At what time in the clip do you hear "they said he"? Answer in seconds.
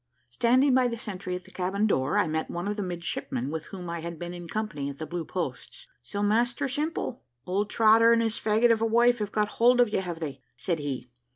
10.19-11.11